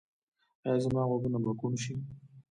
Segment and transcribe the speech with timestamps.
[0.65, 1.93] ایا زما غوږونه به کڼ شي؟